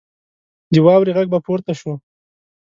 د 0.73 0.75
واورې 0.85 1.11
غږ 1.17 1.27
به 1.33 1.39
پورته 1.45 1.73
شو. 1.79 1.93